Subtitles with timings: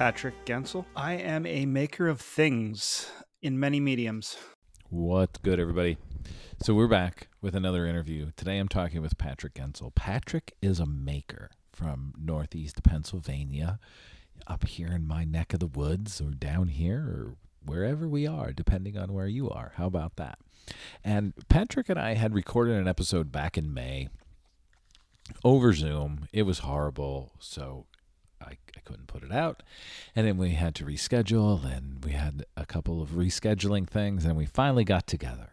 [0.00, 0.86] Patrick Gensel.
[0.96, 3.10] I am a maker of things
[3.42, 4.38] in many mediums.
[4.88, 5.98] What's good, everybody?
[6.62, 8.30] So we're back with another interview.
[8.34, 9.94] Today I'm talking with Patrick Gensel.
[9.94, 13.78] Patrick is a maker from Northeast Pennsylvania,
[14.46, 18.54] up here in my neck of the woods, or down here, or wherever we are,
[18.54, 19.72] depending on where you are.
[19.76, 20.38] How about that?
[21.04, 24.08] And Patrick and I had recorded an episode back in May
[25.44, 26.26] over Zoom.
[26.32, 27.32] It was horrible.
[27.38, 27.84] So
[28.40, 29.62] I, I couldn't put it out.
[30.14, 34.36] And then we had to reschedule, and we had a couple of rescheduling things, and
[34.36, 35.52] we finally got together.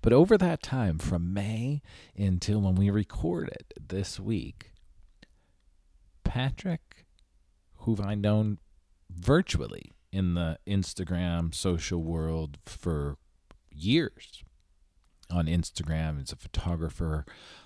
[0.00, 1.82] But over that time, from May
[2.16, 4.72] until when we recorded this week,
[6.24, 7.06] Patrick,
[7.78, 8.58] who I've known
[9.10, 13.16] virtually in the Instagram social world for
[13.70, 14.44] years,
[15.30, 17.24] on Instagram as a photographer,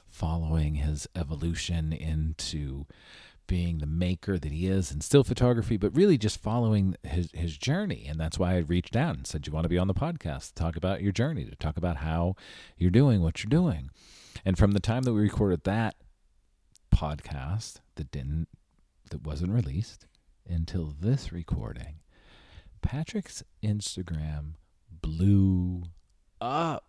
[0.08, 2.86] following his evolution into
[3.46, 7.56] being the maker that he is in still photography, but really just following his, his
[7.56, 8.06] journey.
[8.08, 10.48] And that's why I reached out and said, You want to be on the podcast
[10.48, 12.36] to talk about your journey, to talk about how
[12.76, 13.90] you're doing what you're doing.
[14.44, 15.96] And from the time that we recorded that
[16.94, 18.48] podcast that didn't
[19.10, 20.06] that wasn't released
[20.48, 22.00] until this recording,
[22.82, 24.54] Patrick's Instagram
[24.90, 25.84] blew
[26.40, 26.86] up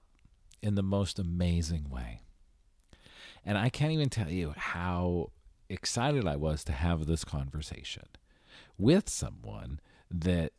[0.62, 2.22] in the most amazing way.
[3.46, 5.32] And I can't even tell you how
[5.70, 8.06] excited I was to have this conversation
[8.78, 9.80] with someone
[10.10, 10.54] that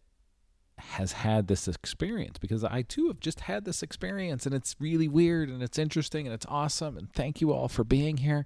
[0.79, 5.09] has had this experience because I too have just had this experience and it's really
[5.09, 8.45] weird and it's interesting and it's awesome and thank you all for being here.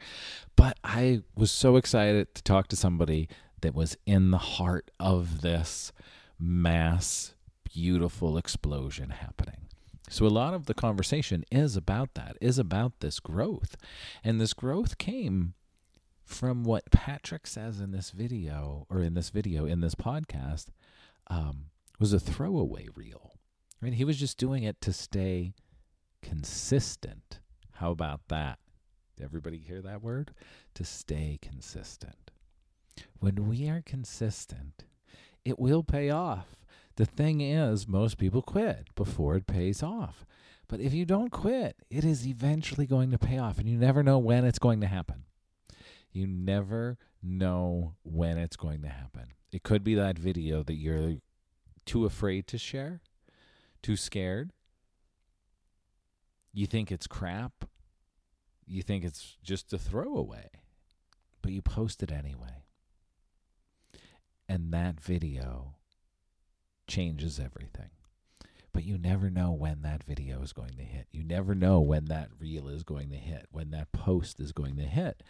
[0.57, 3.29] But I was so excited to talk to somebody
[3.61, 5.93] that was in the heart of this
[6.39, 7.35] mass
[7.73, 9.69] beautiful explosion happening.
[10.09, 13.77] So a lot of the conversation is about that, is about this growth.
[14.23, 15.55] And this growth came
[16.25, 20.67] from what Patrick says in this video, or in this video, in this podcast,
[21.29, 21.67] um,
[21.99, 23.33] was a throwaway reel.
[23.81, 25.55] I mean, He was just doing it to stay
[26.23, 27.41] consistent.
[27.73, 28.59] How about that?
[29.17, 30.33] Did everybody hear that word?
[30.75, 32.31] To stay consistent.
[33.19, 34.85] When we are consistent,
[35.45, 36.57] it will pay off.
[36.97, 40.25] The thing is, most people quit before it pays off.
[40.69, 44.03] But if you don't quit, it is eventually going to pay off, and you never
[44.03, 45.25] know when it's going to happen.
[46.13, 49.33] You never know when it's going to happen.
[49.51, 51.17] It could be that video that you're
[51.87, 53.01] too afraid to share,
[53.83, 54.53] too scared.
[56.53, 57.65] You think it's crap.
[58.67, 60.51] You think it's just a throwaway,
[61.41, 62.65] but you post it anyway.
[64.49, 65.77] And that video
[66.87, 67.91] changes everything.
[68.73, 71.07] But you never know when that video is going to hit.
[71.11, 74.77] You never know when that reel is going to hit, when that post is going
[74.77, 75.23] to hit.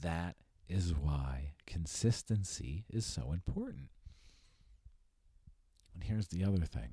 [0.00, 0.36] That
[0.68, 3.88] is why consistency is so important.
[5.94, 6.90] And here's the other thing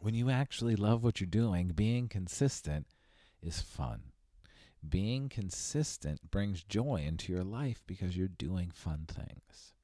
[0.00, 2.86] when you actually love what you're doing, being consistent
[3.42, 4.04] is fun.
[4.88, 9.74] Being consistent brings joy into your life because you're doing fun things.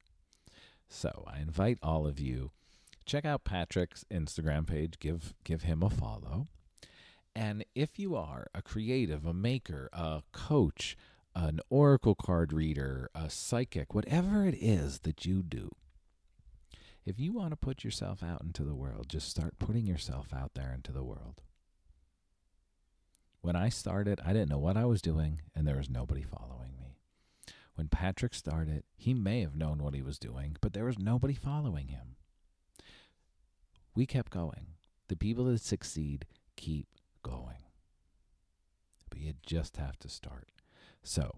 [0.89, 2.51] So I invite all of you
[3.07, 4.99] check out Patrick's Instagram page.
[4.99, 6.45] Give give him a follow.
[7.33, 10.97] And if you are a creative, a maker, a coach,
[11.35, 15.69] an oracle card reader, a psychic, whatever it is that you do,
[17.05, 20.51] if you want to put yourself out into the world, just start putting yourself out
[20.55, 21.41] there into the world.
[23.41, 26.75] When I started, I didn't know what I was doing, and there was nobody following
[26.77, 26.97] me.
[27.75, 31.35] When Patrick started, he may have known what he was doing, but there was nobody
[31.35, 32.16] following him.
[33.97, 34.67] We kept going.
[35.07, 36.85] The people that succeed keep
[37.23, 37.63] going.
[39.09, 40.49] But you just have to start.
[41.01, 41.37] So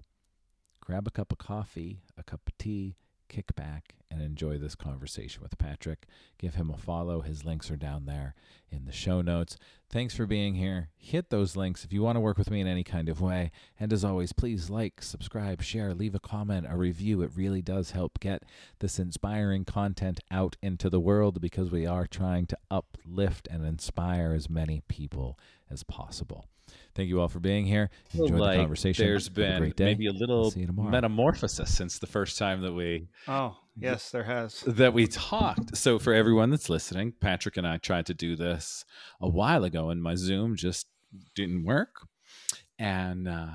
[0.81, 2.97] grab a cup of coffee, a cup of tea,
[3.29, 6.07] kick back and enjoy this conversation with Patrick.
[6.37, 7.21] Give him a follow.
[7.21, 8.33] His links are down there
[8.71, 9.55] in the show notes.
[9.89, 10.89] Thanks for being here.
[10.97, 13.51] Hit those links if you want to work with me in any kind of way.
[13.79, 17.21] And as always, please like, subscribe, share, leave a comment, a review.
[17.21, 18.43] It really does help get
[18.79, 24.33] this inspiring content out into the world because we are trying to uplift and inspire
[24.33, 25.39] as many people
[25.69, 26.45] as possible.
[26.95, 27.89] Thank you all for being here.
[28.13, 29.05] Enjoy like the conversation.
[29.05, 34.11] There's been a maybe a little metamorphosis since the first time that we oh Yes,
[34.11, 34.61] there has.
[34.67, 35.77] That we talked.
[35.77, 38.83] So, for everyone that's listening, Patrick and I tried to do this
[39.21, 40.87] a while ago, and my Zoom just
[41.33, 42.07] didn't work.
[42.77, 43.47] And uh,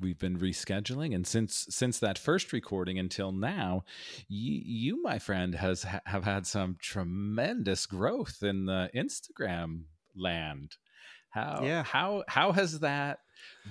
[0.00, 3.84] we've been rescheduling and since since that first recording until now
[4.28, 9.84] you, you my friend has have had some tremendous growth in the instagram
[10.16, 10.76] land
[11.34, 11.82] how yeah.
[11.82, 13.18] how how has that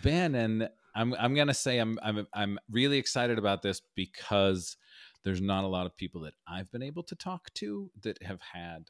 [0.01, 4.77] been and i'm i'm going to say i'm i'm i'm really excited about this because
[5.23, 8.41] there's not a lot of people that i've been able to talk to that have
[8.41, 8.89] had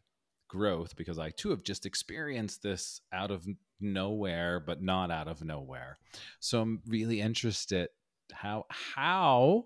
[0.54, 3.48] growth because I too have just experienced this out of
[3.82, 5.98] nowhere, but not out of nowhere.
[6.40, 7.90] So I'm really interested
[8.32, 9.66] how how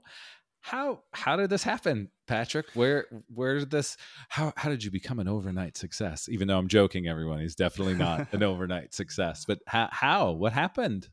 [0.62, 2.65] how how did this happen, Patrick?
[2.74, 3.98] Where where did this
[4.30, 6.27] how how did you become an overnight success?
[6.30, 9.45] Even though I'm joking, everyone, he's definitely not an overnight success.
[9.48, 11.09] But how how what happened?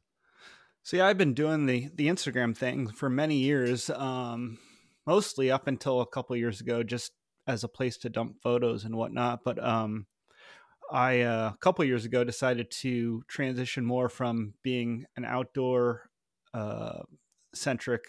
[0.82, 4.58] See, I've been doing the the Instagram thing for many years, um,
[5.06, 7.12] mostly up until a couple years ago, just
[7.47, 9.44] as a place to dump photos and whatnot.
[9.44, 10.06] But um,
[10.90, 16.11] I uh, a couple years ago decided to transition more from being an outdoor
[16.52, 17.02] uh,
[17.55, 18.05] centric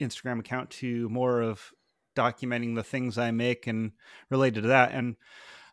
[0.00, 1.72] Instagram account to more of
[2.16, 3.92] documenting the things I make and
[4.30, 4.92] related to that.
[4.92, 5.16] And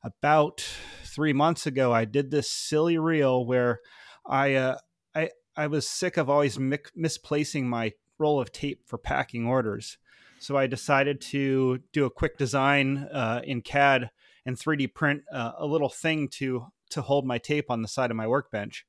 [0.03, 0.65] about
[1.05, 3.79] three months ago, I did this silly reel where
[4.25, 4.77] I uh,
[5.15, 9.97] I I was sick of always mi- misplacing my roll of tape for packing orders.
[10.39, 14.11] So I decided to do a quick design uh, in CAD
[14.45, 18.11] and 3D print uh, a little thing to to hold my tape on the side
[18.11, 18.85] of my workbench.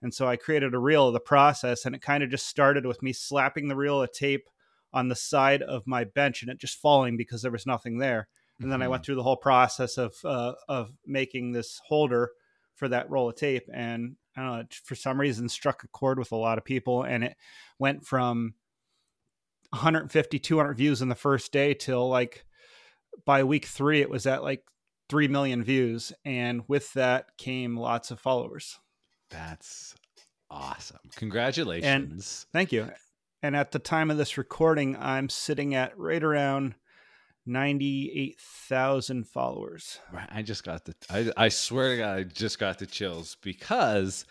[0.00, 2.86] And so I created a reel of the process, and it kind of just started
[2.86, 4.48] with me slapping the reel of tape
[4.92, 8.28] on the side of my bench and it just falling because there was nothing there.
[8.60, 8.84] And then mm-hmm.
[8.84, 12.30] I went through the whole process of uh, of making this holder
[12.74, 16.18] for that roll of tape, and I don't know, for some reason struck a chord
[16.18, 17.36] with a lot of people, and it
[17.78, 18.54] went from
[19.70, 22.44] 150 200 views in the first day till like
[23.24, 24.62] by week three it was at like
[25.08, 26.12] 3 million views.
[26.24, 28.78] And with that came lots of followers.
[29.30, 29.94] That's
[30.50, 30.98] awesome.
[31.16, 31.84] Congratulations.
[31.86, 32.22] And
[32.52, 32.90] thank you
[33.42, 36.74] and at the time of this recording i'm sitting at right around
[37.44, 39.98] 98,000 followers.
[40.30, 44.26] I just got the I, I swear to god I just got the chills because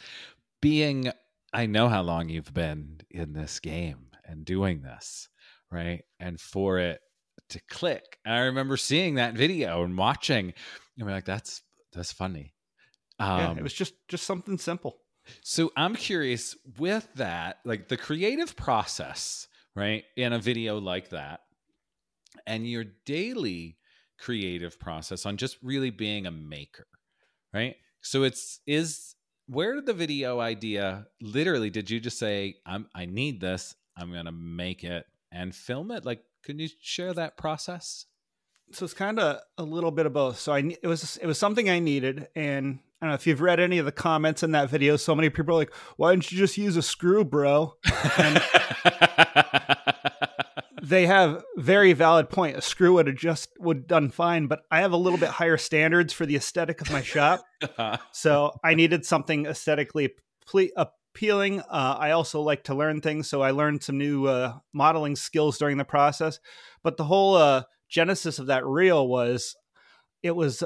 [0.61, 1.11] being
[1.51, 5.27] I know how long you've been in this game and doing this
[5.71, 6.03] right?
[6.19, 7.01] And for it
[7.49, 8.19] to click.
[8.25, 10.53] And I remember seeing that video and watching
[10.97, 11.63] and be like, that's
[11.93, 12.53] that's funny.
[13.19, 14.97] Um, yeah, it um, was just just something simple.
[15.41, 20.03] So I'm curious with that, like the creative process, right?
[20.17, 21.41] In a video like that,
[22.45, 23.77] and your daily
[24.19, 26.87] creative process on just really being a maker,
[27.53, 27.75] right?
[28.01, 29.15] So it's is
[29.47, 34.11] where did the video idea literally did you just say I'm I need this, I'm
[34.11, 36.05] going to make it and film it?
[36.05, 38.05] Like, can you share that process?
[38.73, 40.39] So it's kind of a little bit of both.
[40.39, 43.41] So I it was it was something I needed, and I don't know if you've
[43.41, 44.95] read any of the comments in that video.
[44.95, 47.73] So many people are like, "Why didn't you just use a screw, bro?"
[50.83, 52.57] they have very valid point.
[52.57, 55.57] A screw would have just would done fine, but I have a little bit higher
[55.57, 57.43] standards for the aesthetic of my shop,
[58.11, 60.11] so I needed something aesthetically
[60.45, 61.61] ple- appealing.
[61.61, 65.57] Uh, I also like to learn things, so I learned some new uh, modeling skills
[65.57, 66.39] during the process.
[66.83, 69.55] But the whole uh, genesis of that reel was
[70.21, 70.63] it was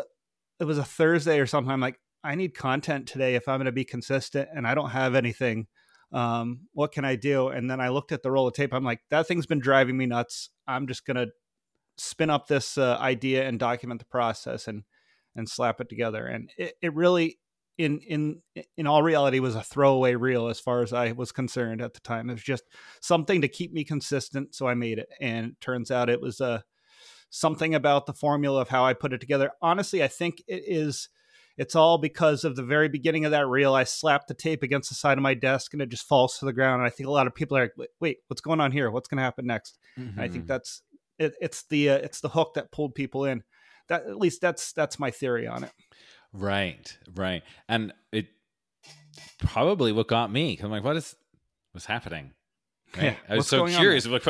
[0.59, 1.71] it was a Thursday or something.
[1.71, 4.89] I'm like, I need content today if I'm going to be consistent, and I don't
[4.89, 5.67] have anything.
[6.11, 7.49] Um, what can I do?
[7.49, 8.73] And then I looked at the roll of tape.
[8.73, 10.49] I'm like, that thing's been driving me nuts.
[10.67, 11.27] I'm just going to
[11.97, 14.83] spin up this uh, idea and document the process and
[15.35, 16.25] and slap it together.
[16.25, 17.39] And it, it really
[17.77, 18.41] in in
[18.77, 21.99] in all reality was a throwaway reel as far as I was concerned at the
[21.99, 22.29] time.
[22.29, 22.63] It was just
[23.01, 25.09] something to keep me consistent, so I made it.
[25.19, 26.59] And it turns out it was a uh,
[27.29, 29.51] something about the formula of how I put it together.
[29.61, 31.09] Honestly, I think it is
[31.57, 33.73] it's all because of the very beginning of that reel.
[33.73, 36.45] I slapped the tape against the side of my desk and it just falls to
[36.45, 36.81] the ground.
[36.81, 38.91] And I think a lot of people are like, "Wait, what's going on here?
[38.91, 40.19] What's going to happen next?" Mm-hmm.
[40.19, 40.47] I think mm-hmm.
[40.47, 40.81] that's
[41.17, 43.43] it, it's the uh, it's the hook that pulled people in.
[43.87, 45.71] That at least that's that's my theory on it.
[46.33, 47.43] Right, right.
[47.69, 48.27] And it
[49.39, 50.59] probably what got me.
[50.61, 51.15] I'm like, what is
[51.71, 52.31] what's happening?
[52.95, 53.03] Right?
[53.03, 54.23] Yeah, I was so curious what,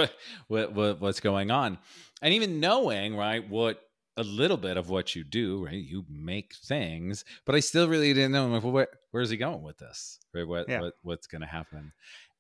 [0.47, 1.77] what, what what's going on.
[2.23, 3.79] And even knowing, right, what
[4.17, 5.73] a little bit of what you do, right?
[5.73, 9.37] You make things, but I still really didn't know I'm like, well, where, where's he
[9.37, 10.19] going with this?
[10.33, 10.47] Right?
[10.47, 10.81] What, yeah.
[10.81, 11.91] what what's going to happen?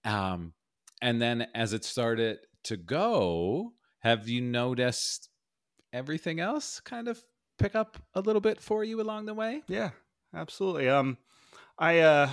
[0.03, 0.53] Um,
[1.01, 5.29] and then as it started to go, have you noticed
[5.91, 7.21] everything else kind of
[7.57, 9.63] pick up a little bit for you along the way?
[9.67, 9.91] Yeah,
[10.33, 10.87] absolutely.
[10.89, 11.17] Um,
[11.77, 12.29] I uh,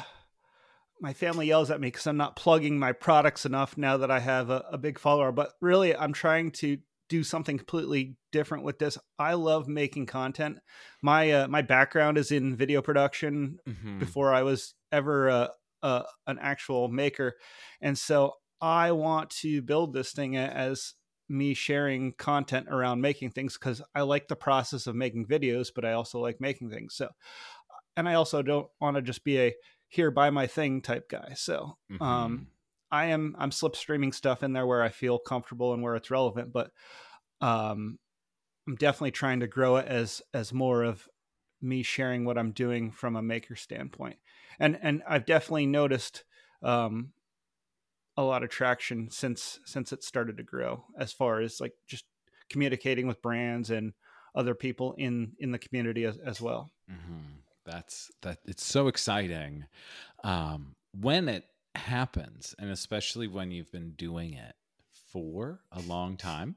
[1.00, 4.20] my family yells at me because I'm not plugging my products enough now that I
[4.20, 5.32] have a, a big follower.
[5.32, 6.78] But really, I'm trying to
[7.12, 8.99] do something completely different with this.
[9.19, 10.59] I love making content.
[11.02, 13.99] My uh, my background is in video production Mhm.
[13.99, 15.49] before I was ever uh,
[15.83, 17.35] uh, an actual maker,
[17.81, 20.95] and so I want to build this thing as
[21.28, 25.85] me sharing content around making things because I like the process of making videos, but
[25.85, 26.95] I also like making things.
[26.95, 27.09] So,
[27.97, 29.54] and I also don't want to just be a
[29.88, 31.35] here buy my thing type guy.
[31.37, 32.51] So, um, Mhm.
[32.92, 36.52] I am I'm slipstreaming stuff in there where I feel comfortable and where it's relevant,
[36.52, 36.72] but
[37.40, 37.99] um,
[38.68, 41.08] I'm definitely trying to grow it as as more of
[41.62, 44.18] me sharing what I'm doing from a maker standpoint.
[44.61, 46.25] And and I've definitely noticed
[46.62, 47.14] um,
[48.16, 52.04] a lot of traction since since it started to grow as far as like just
[52.50, 53.94] communicating with brands and
[54.34, 56.72] other people in in the community as, as well.
[56.88, 57.20] hmm
[57.64, 58.40] That's that.
[58.44, 59.66] It's so exciting
[60.25, 64.55] um, when it happens, and especially when you've been doing it
[65.12, 66.57] for a long time,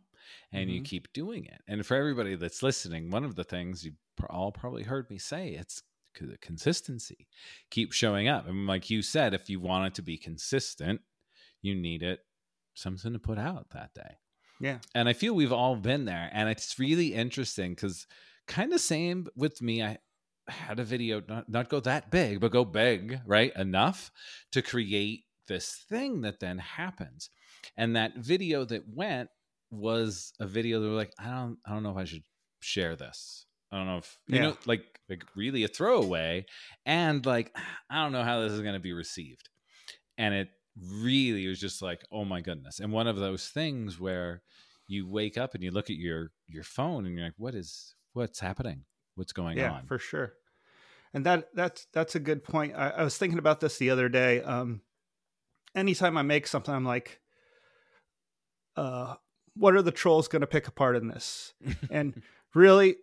[0.51, 0.85] and you Mhm.
[0.85, 1.61] keep doing it.
[1.67, 3.95] And for everybody that's listening, one of the things you
[4.29, 5.83] all probably heard me say it's
[6.19, 7.27] the consistency.
[7.69, 11.01] Keep showing up, and like you said, if you want it to be consistent,
[11.61, 12.25] you need it
[12.73, 14.17] something to put out that day
[14.59, 14.79] Yeah.
[14.93, 18.07] and I feel we've all been there, and it's really interesting because
[18.47, 19.83] kind of same with me.
[19.83, 19.97] I
[20.47, 23.51] had a video not not go that big, but go big, right?
[23.55, 24.11] Enough
[24.51, 27.29] to create this thing that then happens,
[27.77, 29.29] and that video that went
[29.71, 32.23] was a video that were like, I don't, I don't know if I should
[32.61, 33.45] share this.
[33.71, 34.41] I don't know if you Yeah.
[34.49, 36.45] know, like, like really a throwaway,
[36.85, 37.55] and like,
[37.89, 39.49] I don't know how this is going to be received,
[40.17, 40.49] and it
[40.79, 44.41] really was just like, oh my goodness, and one of those things where
[44.87, 47.95] you wake up and you look at your your phone and you're like what is
[48.13, 48.85] what's happening
[49.15, 50.33] what's going yeah, on Yeah, for sure.
[51.13, 52.73] And that that's that's a good point.
[52.75, 54.41] I, I was thinking about this the other day.
[54.41, 54.81] Um,
[55.75, 57.21] anytime I make something, I'm like,
[58.75, 59.15] uh,
[59.55, 61.53] what are the trolls going to pick apart in this?
[61.89, 62.21] and
[62.53, 62.97] really,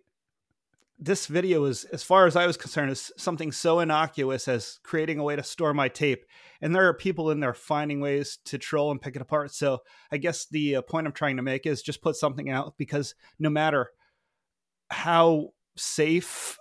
[0.99, 5.19] this video is, as far as I was concerned, is something so innocuous as creating
[5.19, 6.25] a way to store my tape.
[6.61, 9.53] And there are people in there finding ways to troll and pick it apart.
[9.53, 9.79] So
[10.11, 13.15] I guess the uh, point I'm trying to make is just put something out because
[13.39, 13.89] no matter
[14.89, 16.57] how safe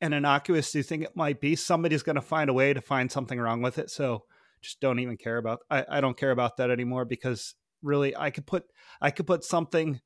[0.00, 2.80] and innocuous do you think it might be, somebody's going to find a way to
[2.80, 3.90] find something wrong with it.
[3.90, 4.24] So
[4.60, 5.60] just don't even care about.
[5.70, 8.64] I, I don't care about that anymore because really, I could put
[9.00, 10.00] I could put something,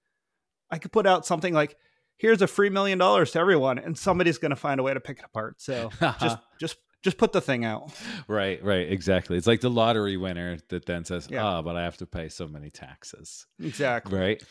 [0.70, 1.76] I could put out something like,
[2.16, 5.00] "Here's a free million dollars to everyone," and somebody's going to find a way to
[5.00, 5.60] pick it apart.
[5.60, 5.90] So
[6.20, 7.92] just just just put the thing out.
[8.26, 11.58] right right exactly it's like the lottery winner that then says Yeah.
[11.58, 14.18] oh but i have to pay so many taxes Exactly.
[14.18, 14.42] right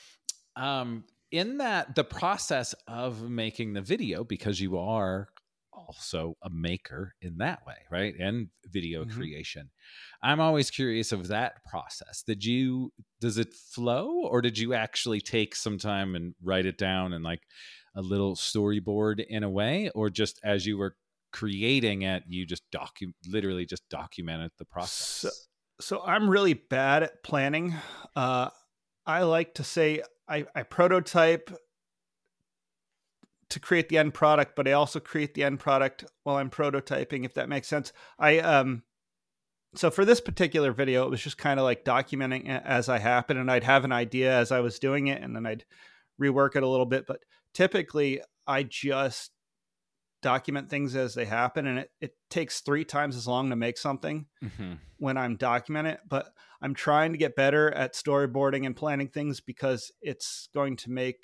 [0.56, 5.28] um in that the process of making the video because you are
[5.74, 8.16] also a maker in that way right?
[8.20, 9.12] And video Mhm.
[9.12, 9.70] creation.
[10.22, 12.24] I'm always curious of that process.
[12.24, 16.78] Did you does it flow or did you actually take some time and write it
[16.78, 17.44] down and like
[17.96, 19.90] a little storyboard in a way?
[19.92, 20.98] Or just as you were
[21.32, 25.48] creating it you just docu literally just documented the process?
[25.80, 27.76] So I'm really bad at planning.
[28.16, 28.50] Uh,
[29.06, 31.50] I like to say I, I prototype
[33.50, 37.26] to create the end product, but I also create the end product while I'm prototyping,
[37.26, 37.94] if that makes sense.
[38.20, 38.84] I um
[39.76, 42.98] so for this particular video, it was just kind of like documenting it as I
[43.00, 45.66] happen, and I'd have an idea as I was doing it, and then I'd
[46.22, 47.06] rework it a little bit.
[47.06, 49.32] But typically, I just
[50.22, 53.78] document things as they happen, and it, it takes three times as long to make
[53.78, 54.80] something Mhm.
[54.98, 59.42] when I'm documenting it, but I'm trying to get better at storyboarding and planning things
[59.42, 61.24] because it's going to make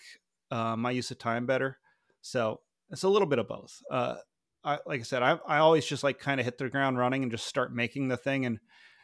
[0.51, 1.79] uh, my use of time better.
[2.21, 3.81] So it's a little bit of both.
[3.89, 4.17] Uh,
[4.63, 7.23] I, like I said, I, I always just like kind of hit the ground running
[7.23, 8.59] and just start making the thing and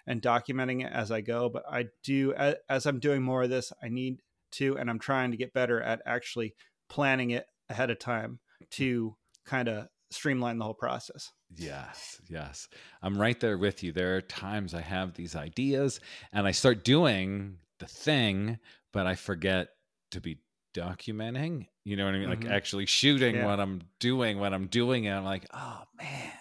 [0.08, 1.50] and documenting it as I go.
[1.50, 4.22] But I do as, as I'm doing more of this, I need
[4.54, 6.56] to, and I'm trying to get better at actually
[6.90, 8.40] planning it ahead of time
[8.72, 9.16] to
[9.46, 11.32] kind of streamline the whole process.
[11.56, 12.68] Yes, yes.
[13.02, 13.92] I'm right there with you.
[13.92, 16.00] There are times I have these ideas
[16.32, 18.60] and I start doing the thing,
[18.94, 19.70] but I forget
[20.12, 20.40] to be
[20.76, 21.68] documenting.
[21.84, 22.30] You know what I mean?
[22.30, 22.52] Like Mhm.
[22.52, 23.46] actually shooting Yeah.
[23.46, 25.12] what I'm doing when I'm doing it.
[25.12, 26.34] I'm like, oh man,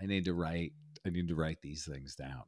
[0.00, 0.72] I need to write.
[1.06, 2.44] I need to write these things down.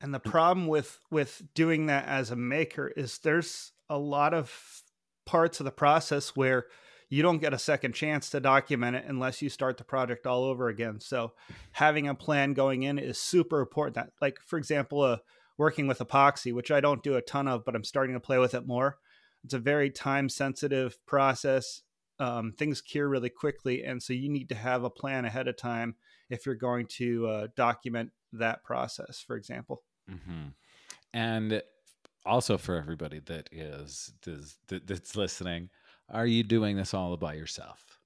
[0.00, 4.82] And the problem with with doing that as a maker is there's a lot of
[5.26, 6.66] parts of the process where
[7.10, 10.44] you don't get a second chance to document it unless you start the project all
[10.44, 11.00] over again.
[11.00, 11.32] So
[11.72, 13.96] having a plan going in is super important.
[13.96, 15.18] That like for example, uh,
[15.58, 18.38] working with epoxy, which I don't do a ton of, but I'm starting to play
[18.38, 18.98] with it more.
[19.44, 21.82] It's a very time sensitive process.
[22.20, 25.56] Um, things cure really quickly, and so you need to have a plan ahead of
[25.56, 25.96] time
[26.28, 29.24] if you're going to uh, document that process.
[29.26, 29.82] For example.
[30.08, 30.48] hmm
[31.12, 31.62] And
[32.24, 35.70] also for everybody that is, is that's listening,
[36.10, 37.98] are you doing this all by yourself?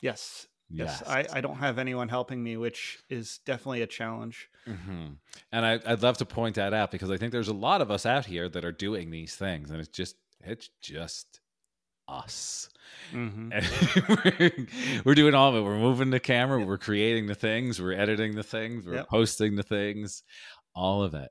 [0.00, 0.46] Yes.
[0.68, 1.08] Yes, yes.
[1.08, 4.48] I, I don't have anyone helping me, which is definitely a challenge.
[4.66, 5.06] Mm-hmm.
[5.52, 7.90] And I, I'd love to point that out because I think there's a lot of
[7.90, 11.40] us out here that are doing these things, and it's just it's just
[12.08, 12.68] us.
[13.12, 13.52] Mm-hmm.
[15.04, 15.62] we're doing all of it.
[15.62, 19.08] We're moving the camera, we're creating the things, we're editing the things, we're yep.
[19.08, 20.22] posting the things,
[20.74, 21.30] all of it.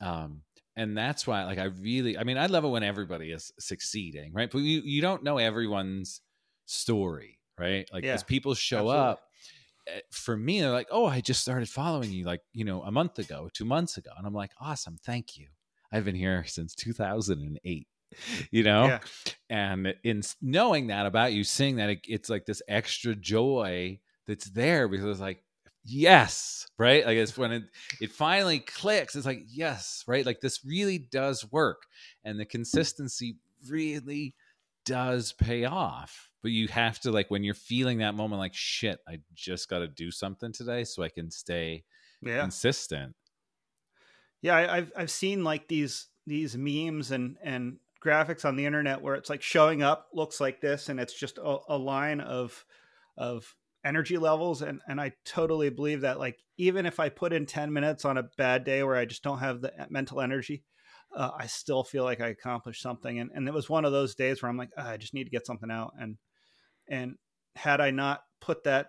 [0.00, 0.42] Um,
[0.78, 4.32] and that's why, like, I really, I mean, I love it when everybody is succeeding,
[4.32, 4.48] right?
[4.48, 6.20] But you, you don't know everyone's
[6.66, 7.88] story, right?
[7.92, 9.00] Like, yeah, as people show absolutely.
[9.00, 9.22] up,
[9.88, 12.92] eh, for me, they're like, "Oh, I just started following you, like, you know, a
[12.92, 15.48] month ago, two months ago," and I'm like, "Awesome, thank you.
[15.90, 17.88] I've been here since 2008."
[18.50, 19.00] you know yeah.
[19.50, 24.46] and in knowing that about you seeing that it, it's like this extra joy that's
[24.46, 25.42] there because it's like
[25.84, 27.04] yes right?
[27.04, 27.64] Like it's when it,
[28.00, 30.24] it finally clicks it's like yes right?
[30.24, 31.82] Like this really does work
[32.24, 33.36] and the consistency
[33.68, 34.34] really
[34.84, 39.00] does pay off but you have to like when you're feeling that moment like shit
[39.06, 41.84] i just got to do something today so i can stay
[42.22, 42.40] yeah.
[42.40, 43.14] consistent.
[44.40, 49.02] Yeah I, have i've seen like these these memes and and graphics on the internet
[49.02, 52.64] where it's like showing up looks like this and it's just a, a line of
[53.16, 53.54] of
[53.84, 57.72] energy levels and and I totally believe that like even if I put in 10
[57.72, 60.64] minutes on a bad day where I just don't have the mental energy
[61.14, 63.18] uh, I still feel like I accomplished something.
[63.18, 65.24] And and it was one of those days where I'm like oh, I just need
[65.24, 65.92] to get something out.
[65.98, 66.16] And
[66.88, 67.14] and
[67.56, 68.88] had I not put that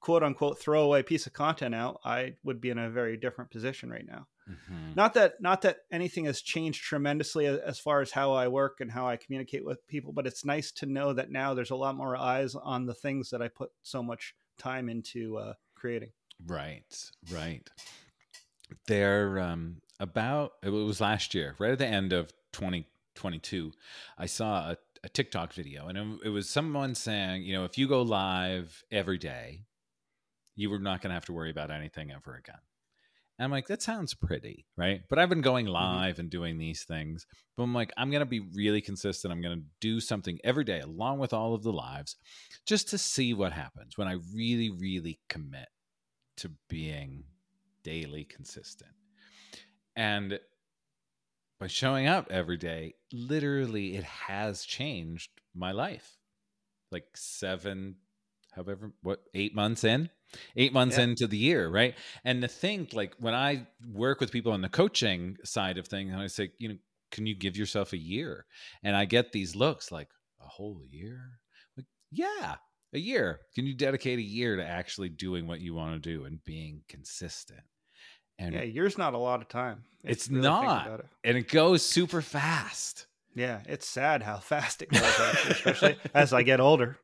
[0.00, 3.90] quote unquote throwaway piece of content out I would be in a very different position
[3.90, 4.94] right now Mm-hmm.
[4.94, 8.90] Not that not that anything has changed tremendously as far as how I work and
[8.90, 11.96] how I communicate with people, but it's nice to know that now there's a lot
[11.96, 16.10] more eyes on the things that I put so much time into uh, creating.
[16.46, 17.68] Right, right.
[18.86, 23.72] There, um, about it was last year, right at the end of 2022,
[24.18, 27.86] I saw a, a TikTok video, and it was someone saying, you know, if you
[27.86, 29.60] go live every day,
[30.56, 32.60] you were not going to have to worry about anything ever again.
[33.38, 35.02] And I'm like, that sounds pretty, right?
[35.10, 35.74] But I've been going mm-hmm.
[35.74, 36.20] live mm-hmm.
[36.22, 37.26] and doing these things.
[37.56, 39.32] But I'm like, I'm going to be really consistent.
[39.32, 42.16] I'm going to do something every day along with all of the lives
[42.64, 45.68] just to see what happens when I really, really commit
[46.38, 47.24] to being
[47.82, 48.92] daily consistent.
[49.96, 50.38] And
[51.58, 56.16] by showing up every day, literally, it has changed my life.
[56.90, 57.96] Like seven,
[58.52, 60.10] however, what, eight months in,
[60.56, 61.04] eight months yeah.
[61.04, 61.94] into the year, right?
[62.24, 66.12] And to think like when I work with people on the coaching side of things,
[66.12, 66.76] and I say, you know,
[67.10, 68.46] can you give yourself a year?
[68.82, 70.08] And I get these looks like
[70.40, 71.38] a whole year.
[71.76, 72.56] Like, yeah,
[72.92, 73.40] a year.
[73.54, 76.82] Can you dedicate a year to actually doing what you want to do and being
[76.88, 77.60] consistent?
[78.38, 79.84] And yeah, year's not a lot of time.
[80.02, 81.06] It's, really not, it.
[81.24, 83.06] and it goes super fast.
[83.34, 85.18] Yeah, it's sad how fast it goes,
[85.48, 86.98] especially as I get older.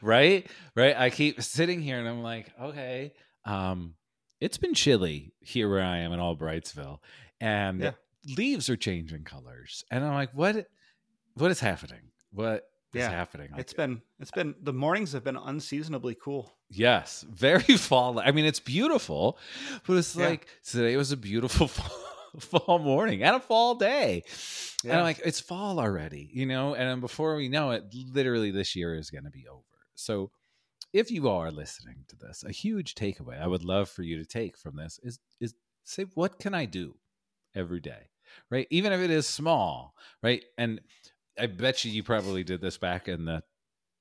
[0.00, 0.46] right?
[0.74, 0.96] Right.
[0.96, 3.12] I keep sitting here and I'm like, okay,
[3.44, 3.94] um,
[4.40, 6.98] it's been chilly here where I am in Albrightsville,
[7.40, 7.90] and yeah.
[8.36, 10.66] leaves are changing colors, and I'm like, what?
[11.34, 12.10] What is happening?
[12.32, 13.10] What is yeah.
[13.10, 13.50] happening?
[13.56, 16.55] It's been it's been the mornings have been unseasonably cool.
[16.70, 18.18] Yes, very fall.
[18.18, 19.38] I mean, it's beautiful,
[19.86, 20.28] but it's yeah.
[20.28, 22.06] like today was a beautiful fall
[22.40, 24.22] fall morning and a fall day.
[24.84, 24.90] Yeah.
[24.90, 26.74] And I'm like, it's fall already, you know?
[26.74, 29.62] And before we know it, literally this year is going to be over.
[29.94, 30.30] So
[30.92, 34.24] if you are listening to this, a huge takeaway I would love for you to
[34.24, 36.96] take from this is is say, what can I do
[37.54, 38.10] every day?
[38.50, 38.66] Right?
[38.70, 40.44] Even if it is small, right?
[40.58, 40.80] And
[41.38, 43.42] I bet you you probably did this back in the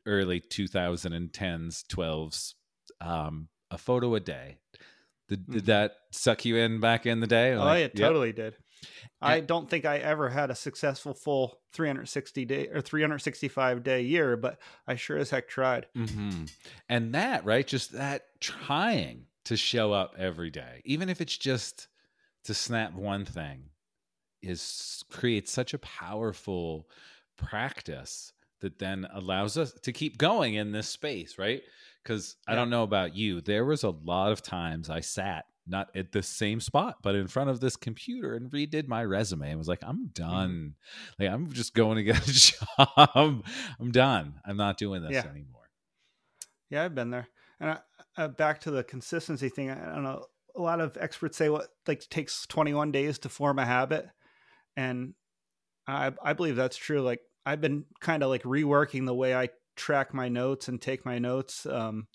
[0.06, 2.54] early 2010s, 12s,
[3.02, 4.58] um, a photo a day
[5.28, 5.66] did, did mm-hmm.
[5.68, 7.56] that suck you in back in the day?
[7.58, 8.36] Like, oh, it totally yep.
[8.36, 8.56] did.
[9.22, 14.38] I don't think I ever had a successful full 360 day or 365 day year,
[14.38, 15.88] but I sure as heck tried.
[15.98, 16.46] Mm-hmm.
[16.90, 17.66] And that, right?
[17.66, 21.88] Just that trying to show up every day, even if it's just
[22.44, 23.70] to snap one thing,
[24.44, 26.88] is creates such a powerful
[27.38, 31.62] practice that then allows us to keep going in this space, right?
[32.06, 32.54] because yeah.
[32.54, 33.42] I don't know about you.
[33.42, 37.28] There was a lot of times I sat not at the same spot, but in
[37.28, 40.14] front of this computer and redid my resume and was like, I'm mm-hmm.
[40.14, 40.50] done.
[40.50, 41.24] Mm-hmm.
[41.24, 42.32] Like I'm just going to get a
[42.78, 43.44] job.
[43.80, 44.36] I'm done.
[44.46, 45.26] I'm not doing this yeah.
[45.30, 45.70] anymore.
[46.70, 47.28] Yeah, I've been there.
[47.60, 47.78] And I,
[48.18, 49.72] uh, back to the consistency thing.
[49.72, 50.26] I don't know.
[50.56, 54.08] A lot of experts say what like takes 21 days to form a habit,
[54.78, 55.14] and
[55.86, 57.02] I I believe that's true.
[57.02, 61.06] Like I've been kind of like reworking the way I track my notes and take
[61.06, 62.08] my notes um,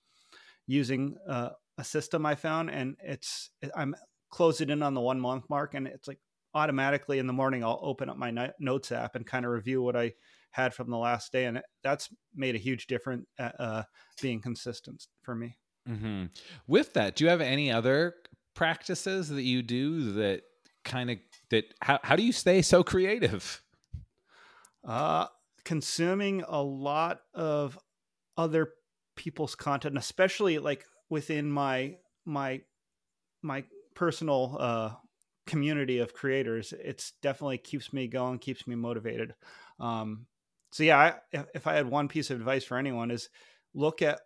[0.66, 3.94] using uh, a system I found, and it's I'm
[4.30, 6.18] closing in on the one month mark, and it's like
[6.54, 9.96] automatically in the morning I'll open up my notes app and kind of review what
[9.96, 10.12] I
[10.50, 13.26] had from the last day, and that's made a huge difference.
[13.38, 13.82] Uh,
[14.20, 15.56] being consistent for me.
[15.88, 16.24] Mm-hmm.
[16.66, 18.14] With that, do you have any other
[18.54, 20.42] practices that you do that
[20.84, 21.18] kind of
[21.50, 21.64] that?
[21.80, 23.62] How how do you stay so creative?
[24.84, 25.26] Uh,
[25.64, 27.78] consuming a lot of
[28.36, 28.72] other
[29.16, 32.62] people's content, especially like within my my
[33.42, 33.64] my
[33.94, 34.90] personal uh,
[35.46, 36.72] community of creators.
[36.72, 39.34] It's definitely keeps me going, keeps me motivated.
[39.78, 40.26] Um,
[40.72, 40.98] so yeah,
[41.32, 43.28] I, if, I had one piece of advice for anyone is
[43.74, 44.20] look at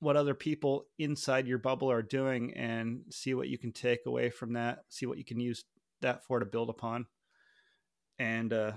[0.00, 4.30] what other people inside your bubble are doing and see what you can take away
[4.30, 4.80] from that.
[4.88, 5.64] See what you can use
[6.02, 7.06] that for to build upon,
[8.18, 8.72] and uh,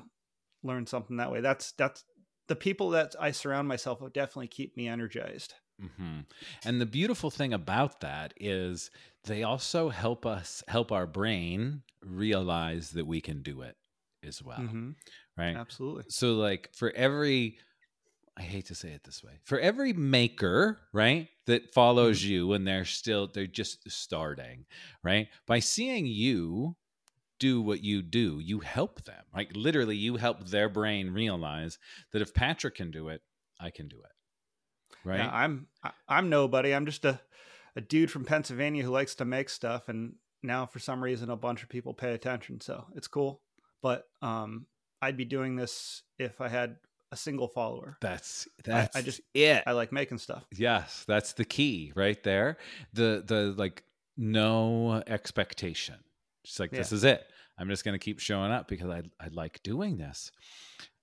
[0.64, 1.42] learn something that way.
[1.42, 2.04] That's that's
[2.48, 5.54] the people that I surround myself with definitely keep me energized.
[5.82, 6.22] Mm-hmm.
[6.66, 8.92] And the beautiful thing about that is
[9.24, 13.76] they also help us help our brain realize that we can do it
[14.26, 14.60] as well.
[14.60, 14.92] Mm-hmm.
[15.38, 15.56] Right?
[15.56, 16.04] Absolutely.
[16.10, 17.58] So like for every
[18.38, 19.34] I hate to say it this way.
[19.44, 22.32] For every maker, right, that follows mm-hmm.
[22.32, 24.66] you and they're still they're just starting,
[25.04, 25.28] right?
[25.46, 26.76] By seeing you
[27.40, 29.24] do what you do, you help them.
[29.34, 31.80] Like literally you help their brain realize
[32.12, 33.22] that if Patrick can do it,
[33.60, 34.12] I can do it.
[35.08, 35.20] Right?
[35.20, 35.68] Yeah, I'm
[36.08, 36.74] I'm nobody.
[36.74, 37.20] I'm just a
[37.76, 41.36] a dude from Pennsylvania who likes to make stuff and now for some reason a
[41.36, 43.42] bunch of people pay attention, so it's cool.
[43.82, 44.66] But um
[45.02, 46.76] I'd be doing this if I had
[47.12, 47.98] a single follower.
[48.02, 49.64] That's that's I, I just it.
[49.66, 50.46] I like making stuff.
[50.56, 52.58] Yes, that's the key right there.
[52.94, 53.84] The the like
[54.18, 55.96] no expectation.
[56.50, 56.80] Just like yeah.
[56.80, 57.24] this is it.
[57.60, 60.32] I'm just going to keep showing up because I I like doing this.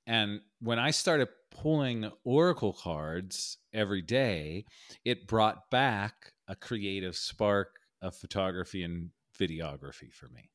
[0.09, 4.65] And when I started pulling oracle cards every day,
[5.05, 10.51] it brought back a creative spark of photography and videography for me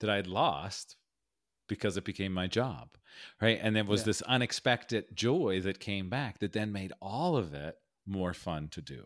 [0.00, 0.96] that I'd lost
[1.66, 2.90] because it became my job
[3.40, 4.06] right and there was yeah.
[4.06, 8.80] this unexpected joy that came back that then made all of it more fun to
[8.80, 9.04] do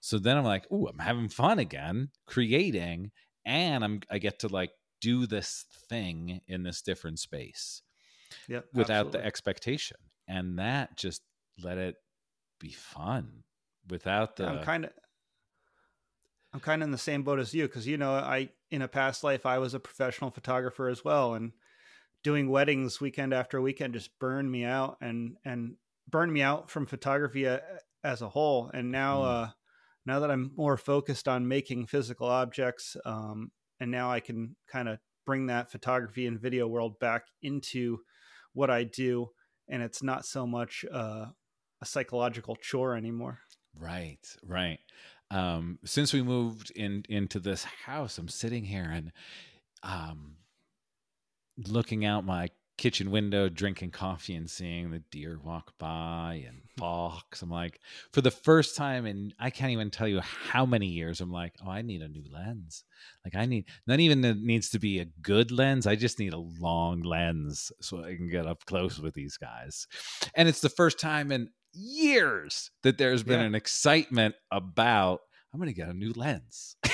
[0.00, 3.10] so then i'm like oh i'm having fun again creating
[3.44, 7.82] and i'm i get to like do this thing in this different space
[8.48, 9.20] yep, without absolutely.
[9.20, 9.96] the expectation
[10.28, 11.22] and that just
[11.62, 11.96] let it
[12.58, 13.44] be fun
[13.88, 14.90] without the i'm kind of
[16.52, 18.88] i'm kind of in the same boat as you because you know i in a
[18.88, 21.52] past life i was a professional photographer as well and
[22.22, 25.76] doing weddings weekend after weekend just burned me out and and
[26.08, 27.60] burned me out from photography a,
[28.02, 29.24] as a whole and now mm.
[29.24, 29.48] uh
[30.06, 34.88] now that i'm more focused on making physical objects um and now i can kind
[34.88, 37.98] of bring that photography and video world back into
[38.52, 39.28] what i do
[39.68, 41.26] and it's not so much uh,
[41.80, 43.40] a psychological chore anymore.
[43.78, 44.78] Right right.
[45.30, 49.12] Um since we moved in into this house i'm sitting here and
[49.82, 50.36] um
[51.66, 57.42] looking out my kitchen window, drinking coffee and seeing the deer walk by and fox.
[57.42, 57.80] I'm like,
[58.12, 61.54] for the first time and I can't even tell you how many years, I'm like,
[61.64, 62.84] oh, I need a new lens.
[63.24, 65.86] Like I need not even that needs to be a good lens.
[65.86, 69.86] I just need a long lens so I can get up close with these guys.
[70.34, 73.46] And it's the first time in years that there's been yeah.
[73.46, 75.20] an excitement about
[75.52, 76.76] I'm gonna get a new lens.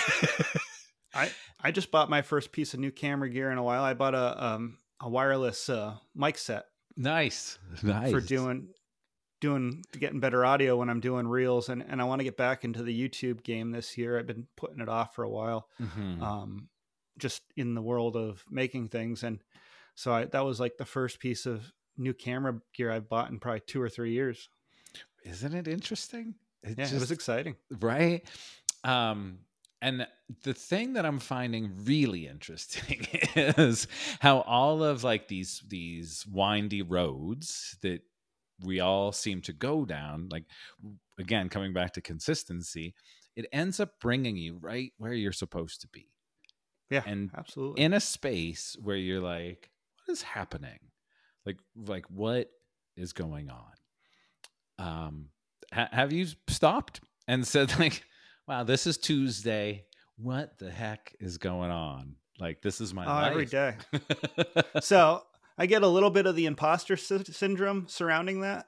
[1.14, 3.82] I I just bought my first piece of new camera gear in a while.
[3.82, 6.66] I bought a um a wireless uh, mic set.
[6.96, 8.68] Nice, nice for doing
[9.40, 12.64] doing getting better audio when I'm doing reels, and and I want to get back
[12.64, 14.18] into the YouTube game this year.
[14.18, 16.22] I've been putting it off for a while, mm-hmm.
[16.22, 16.68] um,
[17.18, 19.40] just in the world of making things, and
[19.94, 23.38] so I, that was like the first piece of new camera gear I bought in
[23.38, 24.48] probably two or three years.
[25.24, 26.34] Isn't it interesting?
[26.62, 28.26] It yeah, just, it was exciting, right?
[28.84, 29.40] Um,
[29.82, 30.06] and
[30.42, 33.86] the thing that i'm finding really interesting is
[34.20, 38.02] how all of like these these windy roads that
[38.62, 40.44] we all seem to go down like
[41.18, 42.94] again coming back to consistency
[43.36, 46.08] it ends up bringing you right where you're supposed to be.
[46.90, 47.82] Yeah and absolutely.
[47.82, 50.78] in a space where you're like what is happening?
[51.46, 52.50] Like like what
[52.96, 53.72] is going on?
[54.78, 55.28] Um
[55.72, 58.04] ha- have you stopped and said like
[58.50, 59.84] wow, this is Tuesday.
[60.16, 62.16] What the heck is going on?
[62.40, 63.30] Like, this is my oh, life.
[63.30, 63.76] every day.
[64.80, 65.22] so
[65.56, 68.66] I get a little bit of the imposter sy- syndrome surrounding that.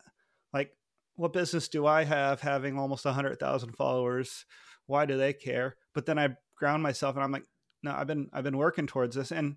[0.52, 0.70] Like,
[1.16, 4.44] what business do I have having almost 100,000 followers?
[4.86, 5.74] Why do they care?
[5.94, 7.46] But then I ground myself and I'm like,
[7.82, 9.56] no, I've been I've been working towards this, and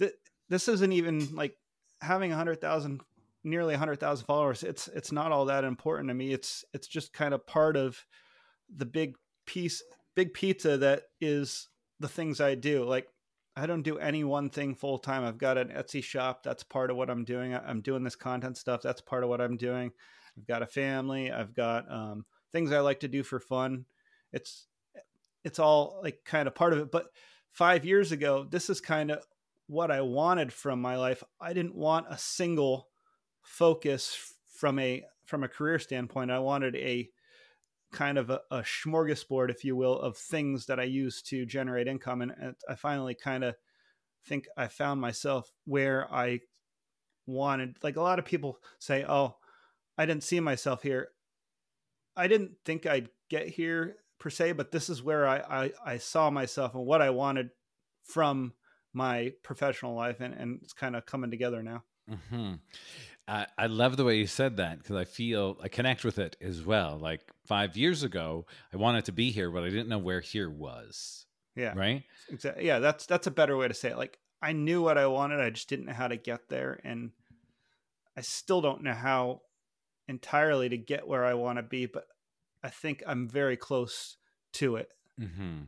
[0.00, 0.14] th-
[0.48, 1.54] this isn't even like
[2.00, 3.00] having 100,000
[3.44, 4.64] nearly 100,000 followers.
[4.64, 6.32] It's it's not all that important to me.
[6.32, 8.04] It's it's just kind of part of
[8.74, 9.14] the big
[9.50, 9.82] piece
[10.14, 12.84] big pizza that is the things I do.
[12.84, 13.08] Like
[13.56, 15.24] I don't do any one thing full time.
[15.24, 16.42] I've got an Etsy shop.
[16.42, 17.54] That's part of what I'm doing.
[17.54, 18.80] I'm doing this content stuff.
[18.80, 19.90] That's part of what I'm doing.
[20.38, 21.32] I've got a family.
[21.32, 23.86] I've got um, things I like to do for fun.
[24.32, 24.66] It's
[25.44, 26.92] it's all like kind of part of it.
[26.92, 27.06] But
[27.50, 29.24] five years ago, this is kind of
[29.66, 31.22] what I wanted from my life.
[31.40, 32.88] I didn't want a single
[33.42, 36.30] focus from a from a career standpoint.
[36.30, 37.08] I wanted a
[37.92, 41.88] kind of a, a smorgasbord, if you will, of things that I use to generate
[41.88, 42.22] income.
[42.22, 43.56] And, I finally kind of
[44.24, 46.40] think I found myself where I
[47.26, 47.76] wanted.
[47.82, 49.36] Like a lot of people say, "Oh,
[49.98, 51.08] I didn't see myself here."
[52.16, 55.96] I didn't think I'd get here per se, but this is where I, I, I
[55.98, 57.50] saw myself and what I wanted
[58.02, 58.52] from
[58.92, 61.84] my professional life, and, and it's kind of coming together now.
[62.10, 62.54] Mm-hmm.
[63.30, 66.36] I, I love the way you said that because I feel I connect with it
[66.40, 66.98] as well.
[66.98, 70.50] Like five years ago, I wanted to be here, but I didn't know where here
[70.50, 71.26] was.
[71.54, 71.74] Yeah.
[71.76, 72.02] Right.
[72.28, 72.66] Exactly.
[72.66, 72.80] Yeah.
[72.80, 73.96] That's that's a better way to say it.
[73.96, 77.12] Like I knew what I wanted, I just didn't know how to get there, and
[78.16, 79.42] I still don't know how
[80.08, 82.06] entirely to get where I want to be, but
[82.64, 84.16] I think I'm very close
[84.54, 84.92] to it.
[85.20, 85.64] Mm-hmm.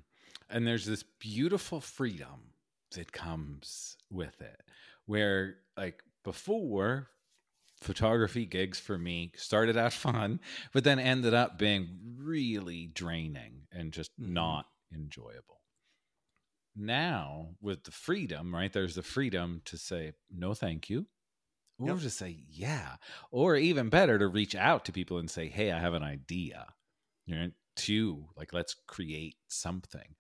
[0.51, 2.55] And there's this beautiful freedom
[2.96, 4.62] that comes with it,
[5.07, 7.11] where like before
[7.83, 10.40] photography gigs for me started out fun,
[10.73, 14.35] but then ended up being really draining and just mm-hmm.
[14.35, 15.61] not enjoyable.
[16.75, 18.73] Now, with the freedom, right?
[18.73, 21.07] There's the freedom to say, no, thank you.
[21.79, 21.99] Or yep.
[21.99, 22.97] to say, yeah.
[23.31, 26.66] Or even better, to reach out to people and say, hey, I have an idea.
[27.27, 30.14] You know, to like, let's create something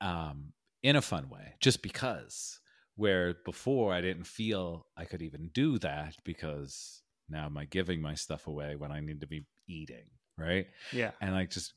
[0.00, 2.60] um, in a fun way, just because
[2.96, 8.00] where before I didn't feel I could even do that because now am I giving
[8.00, 10.06] my stuff away when I need to be eating,
[10.38, 10.66] right?
[10.92, 11.12] Yeah.
[11.20, 11.72] And like just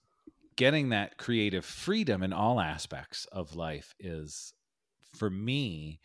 [0.55, 4.53] getting that creative freedom in all aspects of life is
[5.15, 5.99] for me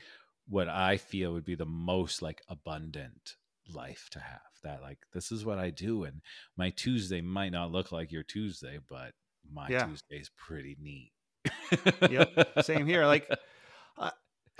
[0.49, 3.37] what I feel would be the most like abundant
[3.73, 4.41] life to have.
[4.63, 6.21] That like this is what I do and
[6.57, 9.13] my Tuesday might not look like your Tuesday, but
[9.53, 9.87] my yeah.
[9.87, 11.13] Tuesday is pretty neat.
[12.11, 12.31] yep.
[12.63, 13.07] Same here.
[13.07, 13.29] Like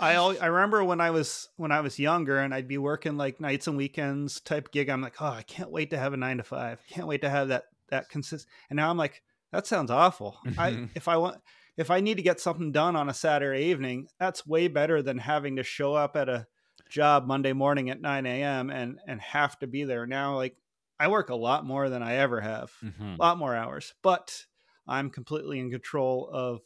[0.03, 3.41] I I remember when I was when I was younger and I'd be working like
[3.41, 4.89] nights and weekends type gig.
[4.89, 6.79] I'm like, oh, I can't wait to have a nine to five.
[6.89, 8.47] I can't wait to have that that consist.
[8.69, 10.37] And now I'm like, that sounds awful.
[10.57, 11.41] I if I want
[11.77, 15.17] if I need to get something done on a Saturday evening, that's way better than
[15.17, 16.47] having to show up at a
[16.89, 18.69] job Monday morning at 9 a.m.
[18.69, 20.05] and and have to be there.
[20.05, 20.55] Now, like
[20.99, 23.13] I work a lot more than I ever have, mm-hmm.
[23.13, 24.45] a lot more hours, but
[24.87, 26.61] I'm completely in control of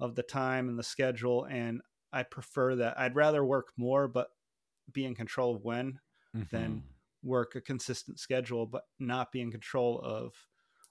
[0.00, 1.80] of the time and the schedule, and
[2.12, 2.98] I prefer that.
[2.98, 4.30] I'd rather work more, but
[4.92, 6.00] be in control of when
[6.36, 6.54] mm-hmm.
[6.54, 6.82] than
[7.22, 10.34] work a consistent schedule, but not be in control of